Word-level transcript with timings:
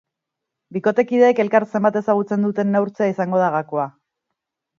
Bikotekideek 0.77 1.41
elkar 1.43 1.65
zenbat 1.73 1.99
ezagutzen 2.01 2.47
duten 2.49 2.73
neurtzea 2.77 3.11
izango 3.13 3.45
da 3.45 3.53
gakoa. 3.59 3.87